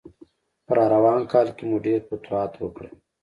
[0.65, 2.93] په راروان کال کې مو ډېر فتوحات وکړل.